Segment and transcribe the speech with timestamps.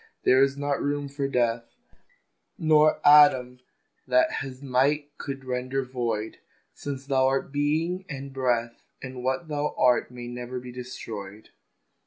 [0.23, 1.75] There is not room for Death,
[2.57, 3.59] Nor atom
[4.07, 6.37] that his might could render void:
[6.83, 11.49] Thou Thou art Being and Breath, And what Thou art may never be destroyed.